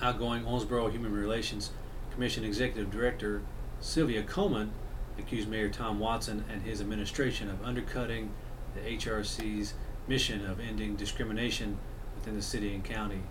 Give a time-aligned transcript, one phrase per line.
[0.00, 1.70] outgoing Owensboro Human Relations
[2.10, 3.42] Commission Executive Director
[3.80, 4.72] Sylvia Coleman
[5.18, 8.30] accused Mayor Tom Watson and his administration of undercutting
[8.74, 9.74] the HRC's
[10.06, 11.78] mission of ending discrimination
[12.14, 13.22] within the city and county.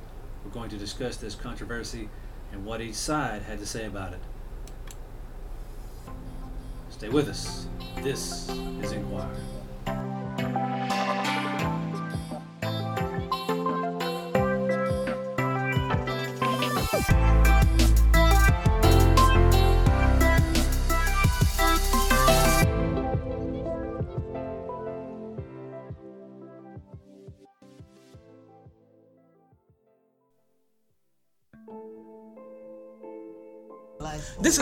[0.44, 2.10] We're going to discuss this controversy
[2.52, 4.20] and what each side had to say about it.
[6.90, 7.68] Stay with us.
[8.02, 8.50] This
[8.82, 10.15] is Inquire.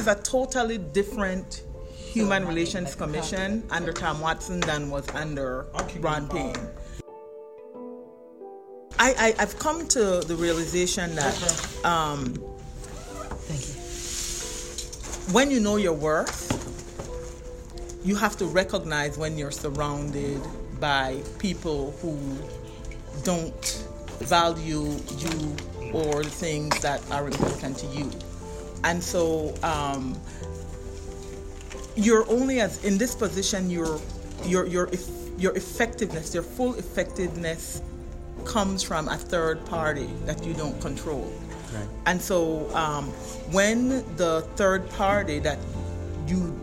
[0.03, 1.63] Is a totally different
[1.95, 5.65] Human Relations Commission under Tom Watson than was under
[6.01, 6.57] Ron Payne.
[8.99, 12.33] I, I, I've come to the realization that um,
[13.47, 13.61] Thank
[15.27, 15.33] you.
[15.33, 16.51] when you know your worth,
[18.03, 20.41] you have to recognize when you're surrounded
[20.81, 22.19] by people who
[23.23, 23.87] don't
[24.19, 24.83] value
[25.17, 25.55] you
[25.93, 28.11] or the things that are important to you.
[28.83, 30.19] And so um,
[31.95, 33.99] you're only as in this position your
[34.45, 34.89] your your
[35.37, 37.81] your effectiveness, your full effectiveness
[38.45, 41.31] comes from a third party that you don't control.
[41.73, 41.87] Right.
[42.05, 43.05] And so um,
[43.51, 45.57] when the third party that
[46.27, 46.53] you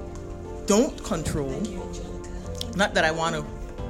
[0.66, 1.60] don't control,
[2.76, 3.42] not that I want to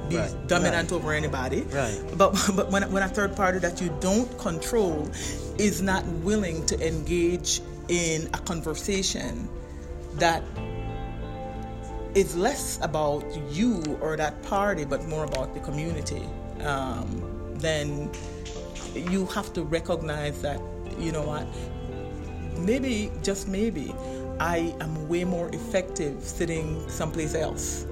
[0.09, 2.01] be Right, dominant over anybody, Right.
[2.17, 5.09] but but when, when a third party that you don't control
[5.57, 9.49] is not willing to engage in a conversation
[10.15, 10.41] that
[12.15, 16.23] is less about you or that party, but more about the community,
[16.63, 17.21] um,
[17.55, 18.09] then
[18.95, 20.59] you have to recognize that,
[20.97, 21.45] you know what,
[22.57, 23.93] maybe, just maybe,
[24.39, 27.85] I am way more effective sitting someplace else.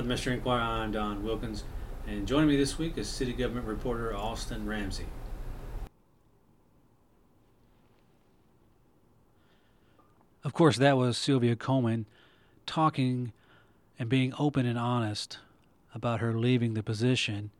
[0.00, 1.64] For the Messenger-Inquirer, I'm Don Wilkins,
[2.06, 5.04] and joining me this week is City Government reporter Austin Ramsey.
[10.42, 12.06] Of course, that was Sylvia Coleman
[12.64, 13.34] talking
[13.98, 15.36] and being open and honest
[15.94, 17.50] about her leaving the position.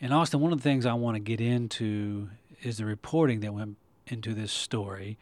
[0.00, 2.28] And Austin, one of the things I want to get into
[2.62, 5.18] is the reporting that went into this story.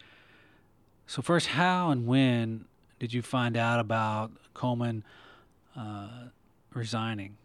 [1.07, 2.67] So, first, how and when
[2.99, 5.03] did you find out about Coleman
[5.77, 6.29] uh,
[6.73, 7.37] resigning?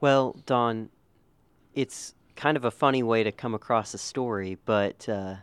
[0.00, 0.88] Well, Don,
[1.74, 5.36] it's kind of a funny way to come across a story, but uh,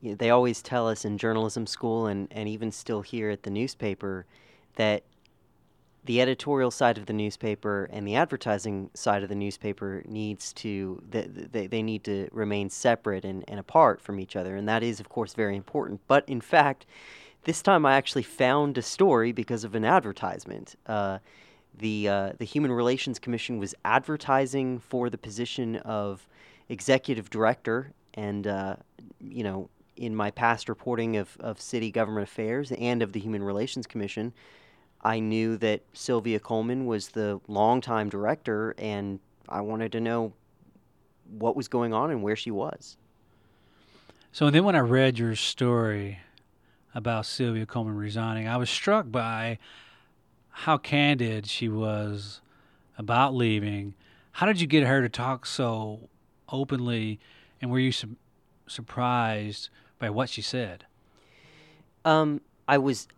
[0.00, 3.42] you know, they always tell us in journalism school and, and even still here at
[3.42, 4.26] the newspaper
[4.76, 5.04] that
[6.04, 11.02] the editorial side of the newspaper and the advertising side of the newspaper needs to
[11.08, 14.98] they, they, need to remain separate and, and apart from each other and that is
[14.98, 16.86] of course very important but in fact
[17.44, 21.18] this time i actually found a story because of an advertisement uh,
[21.78, 26.26] the uh, the Human Relations Commission was advertising for the position of
[26.68, 28.76] executive director, and uh,
[29.20, 33.42] you know, in my past reporting of, of city government affairs and of the Human
[33.42, 34.32] Relations Commission,
[35.02, 39.18] I knew that Sylvia Coleman was the longtime director, and
[39.48, 40.32] I wanted to know
[41.38, 42.96] what was going on and where she was.
[44.32, 46.18] So then, when I read your story
[46.94, 49.58] about Sylvia Coleman resigning, I was struck by
[50.50, 52.40] how candid she was
[52.98, 53.94] about leaving.
[54.32, 56.08] How did you get her to talk so
[56.48, 57.18] openly,
[57.60, 58.16] and were you su-
[58.66, 59.68] surprised
[59.98, 60.84] by what she said?
[62.04, 63.08] Um, I was,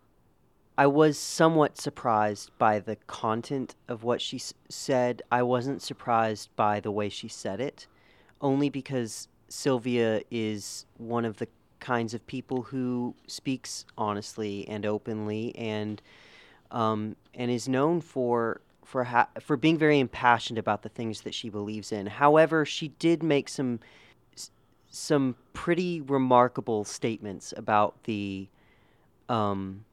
[0.76, 5.22] I was somewhat surprised by the content of what she s- said.
[5.30, 7.86] I wasn't surprised by the way she said it,
[8.40, 11.48] only because Sylvia is one of the
[11.82, 16.00] kinds of people who speaks honestly and openly, and
[16.70, 21.34] um, and is known for for ha- for being very impassioned about the things that
[21.34, 22.06] she believes in.
[22.06, 23.80] However, she did make some
[24.88, 28.48] some pretty remarkable statements about the
[29.28, 29.84] um,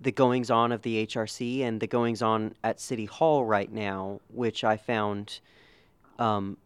[0.00, 4.20] the goings on of the HRC and the goings on at City Hall right now,
[4.32, 5.40] which I found
[6.18, 6.58] um,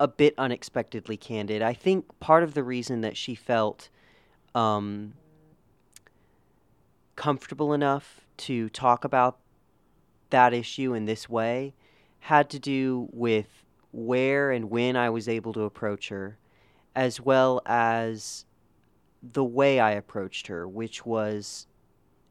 [0.00, 1.62] a bit unexpectedly candid.
[1.62, 3.88] I think part of the reason that she felt
[4.54, 5.14] um,
[7.16, 9.38] comfortable enough to talk about
[10.30, 11.74] that issue in this way
[12.20, 16.38] had to do with where and when I was able to approach her,
[16.94, 18.44] as well as
[19.22, 21.66] the way I approached her, which was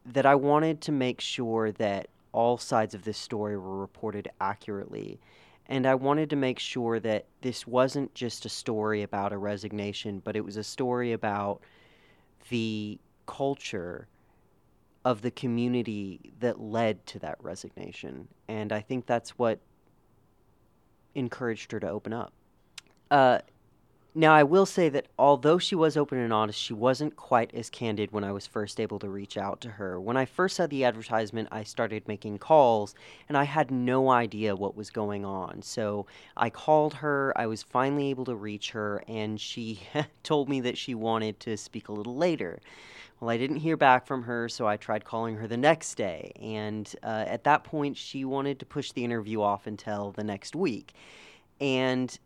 [0.06, 5.20] that I wanted to make sure that all sides of this story were reported accurately.
[5.68, 10.20] And I wanted to make sure that this wasn't just a story about a resignation,
[10.24, 11.60] but it was a story about
[12.48, 14.08] the culture
[15.04, 18.28] of the community that led to that resignation.
[18.48, 19.58] And I think that's what
[21.14, 22.32] encouraged her to open up.
[23.10, 23.40] Uh,
[24.18, 27.70] now, I will say that although she was open and honest, she wasn't quite as
[27.70, 30.00] candid when I was first able to reach out to her.
[30.00, 32.96] When I first saw the advertisement, I started making calls
[33.28, 35.62] and I had no idea what was going on.
[35.62, 36.06] So
[36.36, 39.78] I called her, I was finally able to reach her, and she
[40.24, 42.58] told me that she wanted to speak a little later.
[43.20, 46.32] Well, I didn't hear back from her, so I tried calling her the next day.
[46.42, 50.56] And uh, at that point, she wanted to push the interview off until the next
[50.56, 50.92] week.
[51.60, 52.18] And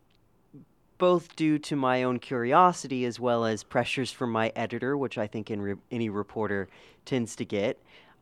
[1.03, 5.27] both due to my own curiosity as well as pressures from my editor, which I
[5.27, 6.69] think re- any reporter
[7.05, 7.77] tends to get,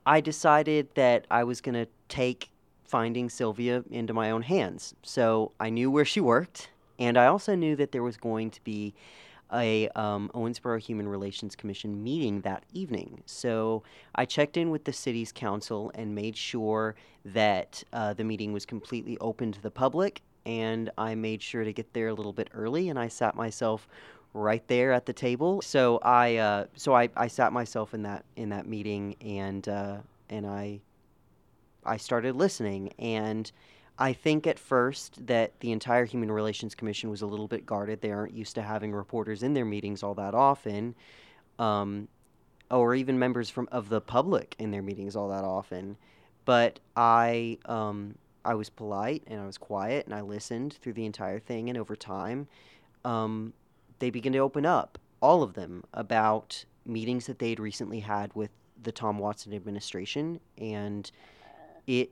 [0.07, 2.49] I decided that I was going to take
[2.85, 4.95] finding Sylvia into my own hands.
[5.03, 8.65] So I knew where she worked, and I also knew that there was going to
[8.65, 8.95] be
[9.53, 13.23] a um, Owensboro Human Relations Commission meeting that evening.
[13.27, 13.83] So
[14.15, 16.95] I checked in with the city's council and made sure
[17.27, 21.73] that uh, the meeting was completely open to the public and I made sure to
[21.73, 23.89] get there a little bit early, and I sat myself
[24.33, 25.61] right there at the table.
[25.63, 29.99] So I uh, so I, I sat myself in that in that meeting, and uh,
[30.29, 30.81] and I
[31.85, 33.51] I started listening, and
[33.99, 38.01] I think at first that the entire Human Relations Commission was a little bit guarded.
[38.01, 40.95] They aren't used to having reporters in their meetings all that often.
[41.59, 42.09] Um,
[42.71, 45.97] or even members from of the public in their meetings all that often.
[46.45, 48.15] But I um,
[48.45, 51.69] I was polite and I was quiet and I listened through the entire thing.
[51.69, 52.49] And over time,
[53.05, 53.53] um,
[53.99, 58.51] they began to open up, all of them, about meetings that they'd recently had with
[58.83, 60.41] the Tom Watson administration.
[60.59, 61.11] And
[61.87, 62.11] it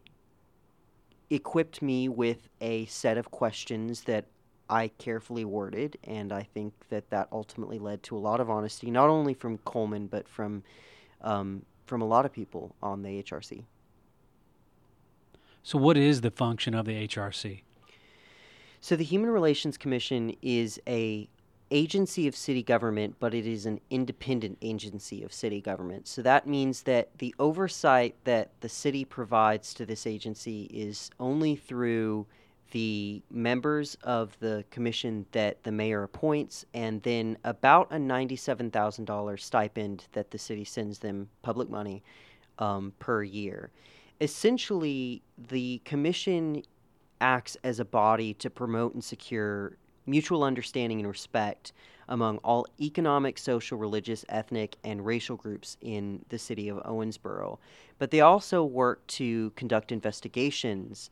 [1.31, 4.27] equipped me with a set of questions that
[4.71, 5.97] I carefully worded.
[6.05, 9.59] And I think that that ultimately led to a lot of honesty, not only from
[9.59, 10.63] Coleman, but from,
[11.23, 13.65] um, from a lot of people on the HRC.
[15.63, 17.63] So, what is the function of the HRC?
[18.81, 21.29] So, the Human Relations Commission is a
[21.71, 26.09] agency of city government, but it is an independent agency of city government.
[26.09, 31.57] So that means that the oversight that the city provides to this agency is only
[31.57, 32.27] through
[32.71, 40.07] the members of the commission that the mayor appoints, and then about a $97,000 stipend
[40.13, 42.03] that the city sends them, public money,
[42.59, 43.71] um, per year
[44.21, 46.63] essentially, the commission
[47.21, 49.77] acts as a body to promote and secure
[50.07, 51.73] mutual understanding and respect
[52.09, 57.59] among all economic, social, religious, ethnic, and racial groups in the city of Owensboro.
[57.99, 61.11] But they also work to conduct investigations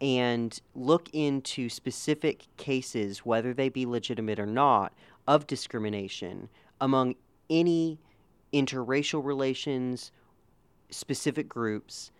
[0.00, 4.92] and look into specific cases, whether they be legitimate or not,
[5.26, 6.48] of discrimination
[6.80, 7.14] among
[7.50, 7.98] any
[8.52, 10.12] interracial relations,
[10.90, 12.10] specific groups,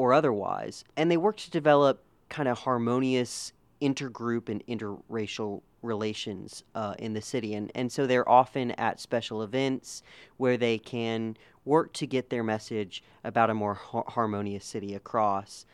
[0.00, 0.82] or otherwise.
[0.96, 3.52] And they work to develop kind of harmonious
[3.82, 7.52] intergroup and interracial relations uh, in the city.
[7.52, 10.02] And, and so they're often at special events
[10.38, 11.36] where they can
[11.66, 15.66] work to get their message about a more ha- harmonious city across.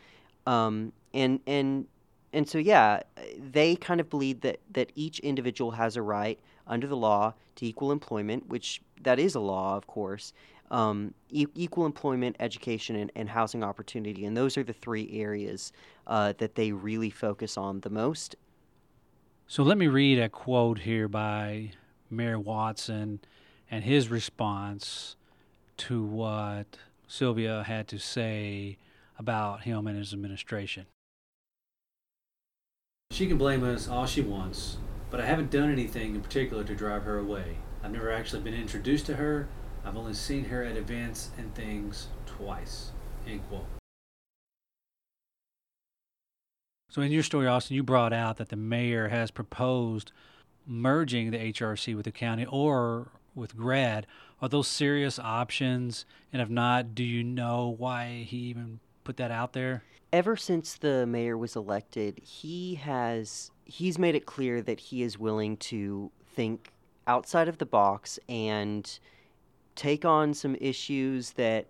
[0.44, 1.86] Um, and, and,
[2.32, 3.02] and so, yeah,
[3.38, 7.64] they kind of believe that, that each individual has a right under the law to
[7.64, 10.32] equal employment, which that is a law, of course,
[10.70, 14.24] um, e- equal employment, education, and, and, housing opportunity.
[14.24, 15.72] And those are the three areas
[16.06, 18.36] uh, that they really focus on the most.
[19.46, 21.70] So let me read a quote here by
[22.10, 23.20] Mayor Watson
[23.70, 25.16] and his response
[25.76, 28.78] to what Sylvia had to say
[29.18, 30.86] about him and his administration.
[33.12, 34.78] She can blame us all she wants,
[35.10, 37.58] but I haven't done anything in particular to drive her away.
[37.82, 39.48] I've never actually been introduced to her
[39.86, 42.90] I've only seen her at events and things twice.
[43.24, 43.66] End quote.
[46.90, 50.10] So, in your story, Austin, you brought out that the mayor has proposed
[50.66, 54.06] merging the HRC with the county or with GRADD.
[54.42, 56.04] Are those serious options?
[56.32, 59.84] And if not, do you know why he even put that out there?
[60.12, 65.18] Ever since the mayor was elected, he has he's made it clear that he is
[65.18, 66.72] willing to think
[67.06, 68.98] outside of the box and
[69.76, 71.66] take on some issues that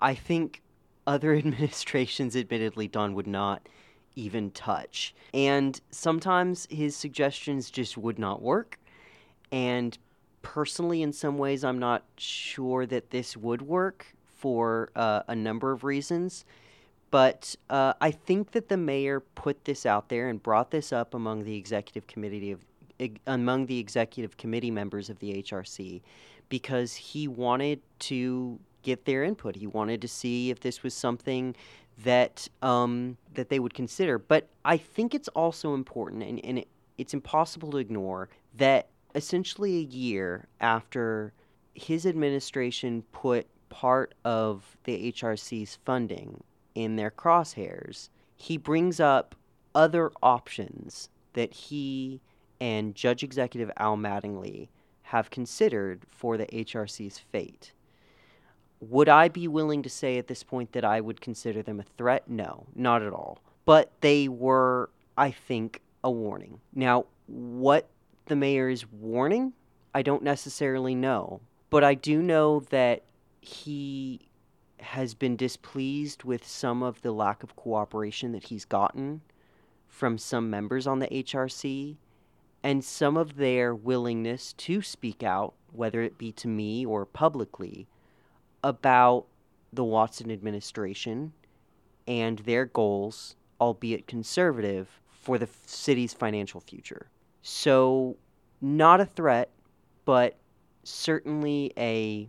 [0.00, 0.62] I think
[1.06, 3.68] other administrations, admittedly, Don would not
[4.14, 5.14] even touch.
[5.32, 8.78] And sometimes his suggestions just would not work.
[9.50, 9.96] And
[10.42, 15.72] personally, in some ways, I'm not sure that this would work for uh, a number
[15.72, 16.44] of reasons.
[17.10, 21.14] But uh, I think that the mayor put this out there and brought this up
[21.14, 22.60] among the executive committee of
[23.28, 26.00] among the executive committee members of the HRC
[26.48, 29.56] because he wanted to get their input.
[29.56, 31.54] He wanted to see if this was something
[32.04, 34.18] that um, that they would consider.
[34.18, 39.78] But I think it's also important, and, and it, it's impossible to ignore that essentially
[39.78, 41.32] a year after
[41.74, 46.42] his administration put part of the HRC's funding
[46.74, 49.34] in their crosshairs, he brings up
[49.74, 52.20] other options that he
[52.60, 54.68] and Judge Executive Al Mattingly
[55.08, 57.72] have considered for the HRC's fate.
[58.80, 61.84] Would I be willing to say at this point that I would consider them a
[61.96, 62.28] threat?
[62.28, 63.38] No, not at all.
[63.64, 66.60] But they were, I think, a warning.
[66.74, 67.88] Now, what
[68.26, 69.54] the mayor is warning,
[69.94, 71.40] I don't necessarily know.
[71.70, 73.02] But I do know that
[73.40, 74.28] he
[74.80, 79.22] has been displeased with some of the lack of cooperation that he's gotten
[79.88, 81.96] from some members on the HRC
[82.62, 87.86] and some of their willingness to speak out, whether it be to me or publicly,
[88.64, 89.26] about
[89.72, 91.32] the Watson administration
[92.06, 97.08] and their goals, albeit conservative, for the city's financial future.
[97.42, 98.16] So,
[98.60, 99.50] not a threat,
[100.04, 100.36] but
[100.84, 102.28] certainly a,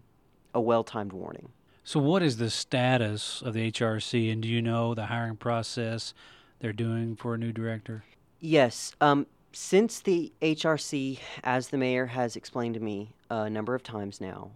[0.54, 1.50] a well timed warning.
[1.84, 6.14] So, what is the status of the HRC, and do you know the hiring process
[6.60, 8.04] they're doing for a new director?
[8.40, 8.94] Yes.
[9.02, 14.22] Um, since the HRC, as the mayor has explained to me a number of times
[14.22, 14.52] now,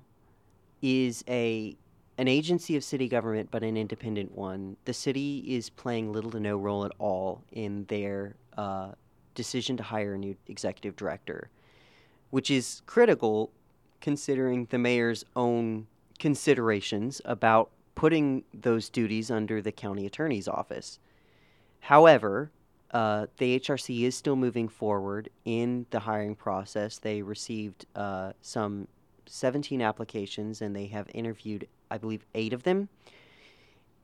[0.82, 1.76] is a
[2.20, 6.40] an agency of city government but an independent one, the city is playing little to
[6.40, 8.92] no role at all in their uh,
[9.34, 11.50] decision to hire a new executive director,
[12.30, 13.52] which is critical
[14.00, 15.88] considering the mayor's own
[16.20, 21.00] considerations about putting those duties under the county attorney's office.
[21.80, 22.52] However,
[22.94, 27.00] uh, the HRC is still moving forward in the hiring process.
[27.00, 28.88] They received uh, some
[29.26, 32.90] 17 applications and they have interviewed, I believe, eight of them.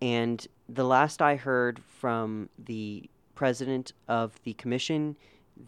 [0.01, 5.15] And the last I heard from the president of the commission,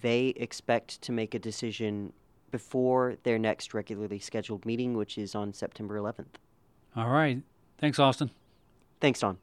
[0.02, 2.14] they expect to make a decision
[2.50, 6.38] before their next regularly scheduled meeting, which is on September 11th.
[6.96, 7.42] All right.
[7.78, 8.32] Thanks, Austin.
[9.00, 9.38] Thanks, Don.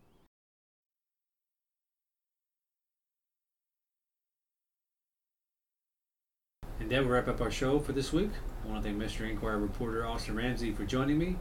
[6.89, 8.31] And that will wrap up our show for this week.
[8.65, 11.37] I want to thank Messenger-Inquirer reporter Austin Ramsey for joining me.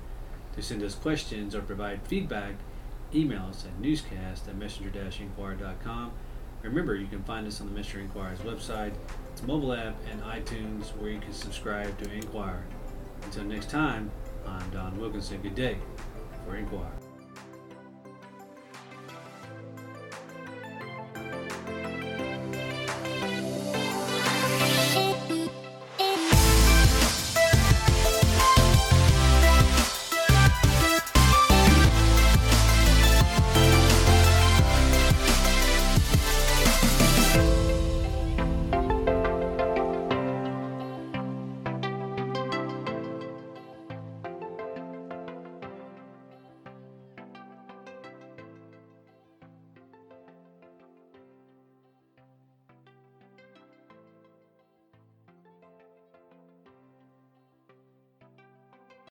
[0.58, 2.56] To send us questions or provide feedback,
[3.16, 6.12] email us at newscast at messenger-inquirer.com.
[6.64, 8.92] Remember, you can find us on the Messenger-Inquirer's website,
[9.32, 12.66] its mobile app, and iTunes, where you can subscribe to Inquirer.
[13.24, 14.12] Until next time,
[14.46, 15.42] I'm Don Wilkinson.
[15.42, 15.78] Good day
[16.46, 17.07] for Inquirer.